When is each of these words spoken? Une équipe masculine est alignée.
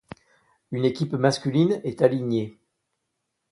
Une 0.71 0.83
équipe 0.83 1.13
masculine 1.13 1.79
est 1.83 2.01
alignée. 2.01 2.57